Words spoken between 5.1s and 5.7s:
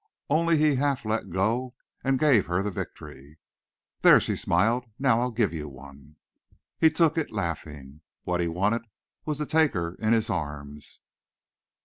I'll give you